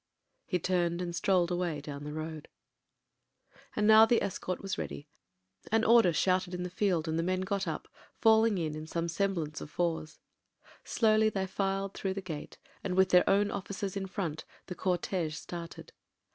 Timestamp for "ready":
4.75-5.07